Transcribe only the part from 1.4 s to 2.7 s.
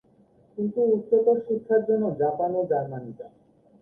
শিক্ষার জন্য জাপান ও